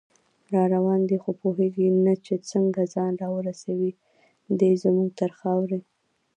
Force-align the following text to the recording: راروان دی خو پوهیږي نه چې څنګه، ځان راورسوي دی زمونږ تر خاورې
راروان 0.53 1.01
دی 1.09 1.17
خو 1.23 1.31
پوهیږي 1.41 1.87
نه 2.05 2.13
چې 2.25 2.33
څنګه، 2.51 2.81
ځان 2.93 3.11
راورسوي 3.23 3.91
دی 4.59 4.71
زمونږ 4.83 5.09
تر 5.19 5.31
خاورې 5.39 5.79